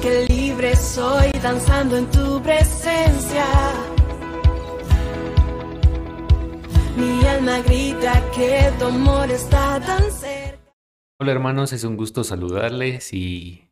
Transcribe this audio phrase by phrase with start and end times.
[0.00, 3.44] Que libre soy danzando en tu presencia.
[6.96, 10.02] Mi alma grita que tu amor está tan.
[11.20, 13.68] Hola hermanos, es un gusto saludarles y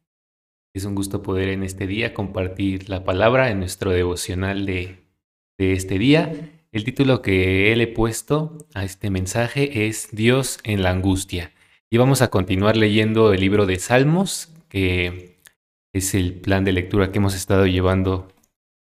[0.72, 4.99] es un gusto poder en este día compartir la palabra en nuestro devocional de,
[5.59, 6.53] de este día.
[6.71, 11.51] El título que él he puesto a este mensaje es Dios en la angustia.
[11.89, 15.40] Y vamos a continuar leyendo el libro de Salmos, que
[15.93, 18.28] es el plan de lectura que hemos estado llevando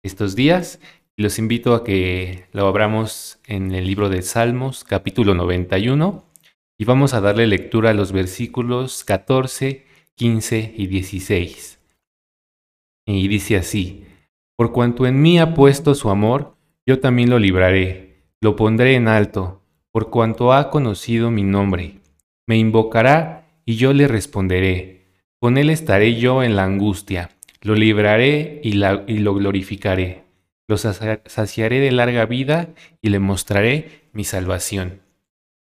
[0.02, 0.80] estos días.
[1.16, 6.24] Los invito a que lo abramos en el libro de Salmos, capítulo 91,
[6.78, 11.80] y vamos a darle lectura a los versículos 14, 15 y 16.
[13.06, 14.05] Y dice así,
[14.56, 19.08] por cuanto en mí ha puesto su amor, yo también lo libraré, lo pondré en
[19.08, 22.00] alto, por cuanto ha conocido mi nombre.
[22.46, 24.97] Me invocará y yo le responderé.
[25.41, 30.25] Con él estaré yo en la angustia, lo libraré y, lo glorificaré.
[30.69, 35.00] Lo saciaré de larga vida y le mostraré mi salvación.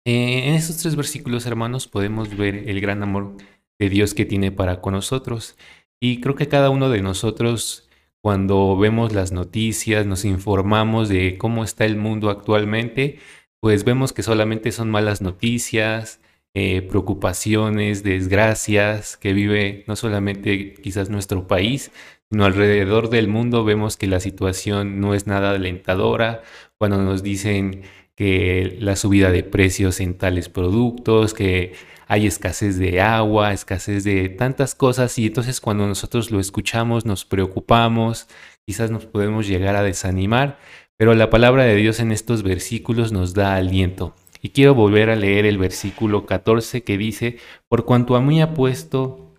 [0.07, 3.37] Eh, en estos tres versículos, hermanos, podemos ver el gran amor
[3.79, 5.57] de Dios que tiene para con nosotros.
[6.01, 7.89] Y creo que cada uno de nosotros
[8.21, 13.19] cuando vemos las noticias, nos informamos de cómo está el mundo actualmente,
[13.61, 16.21] pues vemos que solamente son malas noticias,
[16.55, 21.91] eh, preocupaciones, desgracias que vive no solamente quizás nuestro país,
[22.31, 26.43] sino alrededor del mundo vemos que la situación no es nada alentadora,
[26.77, 27.83] cuando nos dicen
[28.15, 31.75] que la subida de precios en tales productos, que
[32.09, 37.25] hay escasez de agua, escasez de tantas cosas y entonces cuando nosotros lo escuchamos nos
[37.25, 38.27] preocupamos,
[38.67, 40.59] quizás nos podemos llegar a desanimar,
[40.97, 44.15] pero la palabra de Dios en estos versículos nos da aliento.
[44.41, 48.55] Y quiero volver a leer el versículo 14 que dice, por cuanto a mí ha
[48.55, 49.35] puesto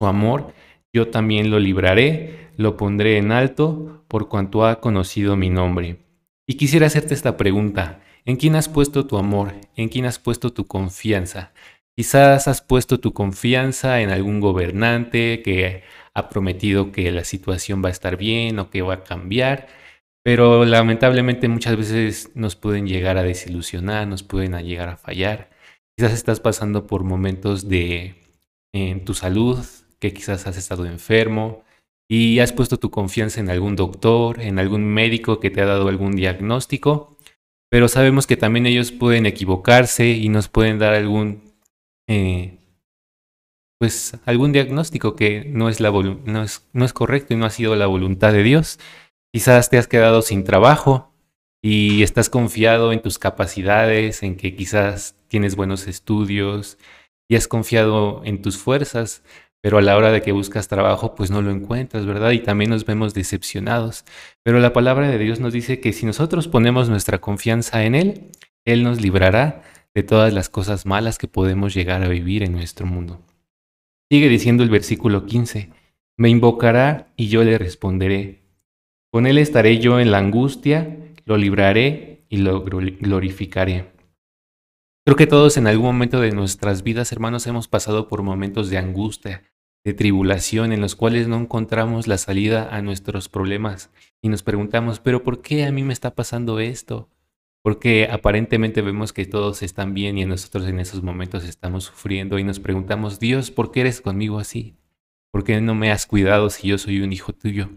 [0.00, 0.52] su amor,
[0.92, 5.98] yo también lo libraré, lo pondré en alto, por cuanto ha conocido mi nombre.
[6.46, 9.54] Y quisiera hacerte esta pregunta, ¿en quién has puesto tu amor?
[9.76, 11.52] ¿En quién has puesto tu confianza?
[11.96, 15.82] Quizás has puesto tu confianza en algún gobernante que
[16.14, 19.68] ha prometido que la situación va a estar bien o que va a cambiar,
[20.22, 25.50] pero lamentablemente muchas veces nos pueden llegar a desilusionar, nos pueden llegar a fallar.
[25.96, 28.14] Quizás estás pasando por momentos de
[28.72, 29.58] en tu salud,
[29.98, 31.64] que quizás has estado enfermo
[32.08, 35.88] y has puesto tu confianza en algún doctor, en algún médico que te ha dado
[35.88, 37.16] algún diagnóstico,
[37.70, 41.42] pero sabemos que también ellos pueden equivocarse y nos pueden dar algún
[42.08, 42.58] eh,
[43.80, 47.50] pues algún diagnóstico que no es, la no, es, no es correcto y no ha
[47.50, 48.78] sido la voluntad de Dios.
[49.32, 51.12] Quizás te has quedado sin trabajo
[51.62, 56.78] y estás confiado en tus capacidades, en que quizás tienes buenos estudios
[57.28, 59.22] y has confiado en tus fuerzas,
[59.62, 62.32] pero a la hora de que buscas trabajo, pues no lo encuentras, ¿verdad?
[62.32, 64.04] Y también nos vemos decepcionados.
[64.42, 68.30] Pero la palabra de Dios nos dice que si nosotros ponemos nuestra confianza en Él,
[68.64, 69.62] Él nos librará
[69.94, 73.20] de todas las cosas malas que podemos llegar a vivir en nuestro mundo.
[74.10, 75.70] Sigue diciendo el versículo 15,
[76.16, 78.39] me invocará y yo le responderé.
[79.12, 83.92] Con él estaré yo en la angustia, lo libraré y lo glorificaré.
[85.04, 88.78] Creo que todos en algún momento de nuestras vidas, hermanos, hemos pasado por momentos de
[88.78, 89.42] angustia,
[89.84, 93.90] de tribulación, en los cuales no encontramos la salida a nuestros problemas
[94.22, 97.08] y nos preguntamos, pero ¿por qué a mí me está pasando esto?
[97.62, 102.44] porque aparentemente vemos que todos están bien y nosotros en esos momentos estamos sufriendo y
[102.44, 104.76] nos preguntamos, Dios, ¿por qué eres conmigo así?
[105.30, 107.70] ¿Por qué no me has cuidado si yo soy un hijo tuyo?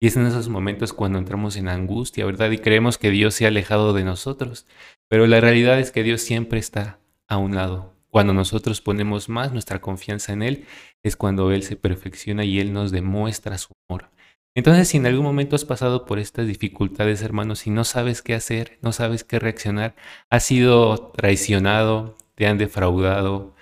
[0.00, 2.50] Y es en esos momentos cuando entramos en angustia, ¿verdad?
[2.50, 4.66] Y creemos que Dios se ha alejado de nosotros.
[5.08, 6.98] Pero la realidad es que Dios siempre está
[7.28, 7.94] a un lado.
[8.10, 10.64] Cuando nosotros ponemos más nuestra confianza en Él,
[11.02, 14.10] es cuando Él se perfecciona y Él nos demuestra su amor.
[14.54, 18.34] Entonces, si en algún momento has pasado por estas dificultades, hermanos, y no sabes qué
[18.34, 19.94] hacer, no sabes qué reaccionar,
[20.30, 23.54] has sido traicionado, te han defraudado,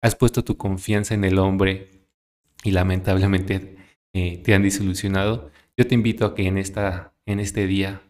[0.00, 1.90] has puesto tu confianza en el hombre
[2.62, 3.76] y lamentablemente
[4.14, 8.02] eh, te han desilusionado, yo te invito a que en, esta, en este día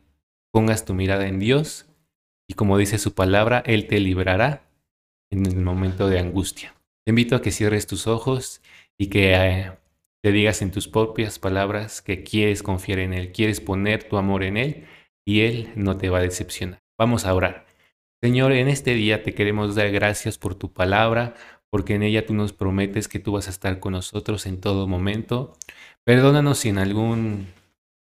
[0.51, 1.87] pongas tu mirada en Dios
[2.49, 4.69] y como dice su palabra, Él te librará
[5.31, 6.75] en el momento de angustia.
[7.05, 8.63] Te invito a que cierres tus ojos
[8.99, 9.35] y que...
[9.35, 9.73] Eh,
[10.23, 14.43] te digas en tus propias palabras que quieres confiar en Él, quieres poner tu amor
[14.43, 14.87] en Él
[15.25, 16.81] y Él no te va a decepcionar.
[16.99, 17.67] Vamos a orar.
[18.23, 21.35] Señor, en este día te queremos dar gracias por tu palabra,
[21.71, 24.89] porque en ella tú nos prometes que tú vas a estar con nosotros en todo
[24.89, 25.57] momento.
[26.05, 27.47] Perdónanos si en algún,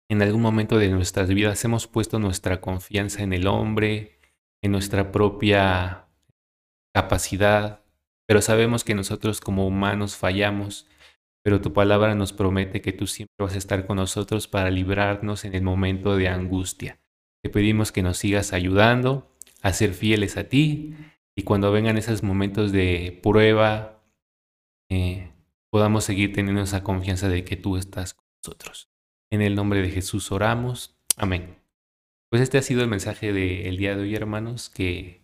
[0.09, 4.19] en algún momento de nuestras vidas hemos puesto nuestra confianza en el hombre,
[4.63, 6.09] en nuestra propia
[6.95, 7.83] capacidad,
[8.27, 10.87] pero sabemos que nosotros como humanos fallamos
[11.47, 15.45] pero tu palabra nos promete que tú siempre vas a estar con nosotros para librarnos
[15.45, 16.99] en el momento de angustia.
[17.41, 19.33] Te pedimos que nos sigas ayudando
[19.63, 20.97] a ser fieles a ti
[21.37, 24.03] y cuando vengan esos momentos de prueba,
[24.91, 25.31] eh,
[25.71, 28.91] podamos seguir teniendo esa confianza de que tú estás con nosotros.
[29.37, 30.97] En el nombre de Jesús oramos.
[31.19, 31.57] Amén.
[32.31, 35.21] Pues este ha sido el mensaje del día de hoy, hermanos, que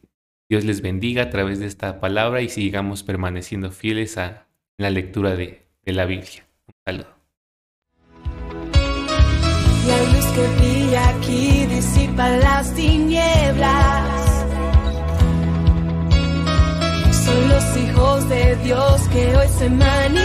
[0.51, 5.35] Dios les bendiga a través de esta palabra y sigamos permaneciendo fieles a la lectura
[5.35, 6.47] de, de la Biblia.
[6.67, 7.09] Un saludo.
[9.87, 14.45] La luz que aquí disipa las tinieblas.
[17.25, 20.22] Son los hijos de Dios que hoy se manifiestan.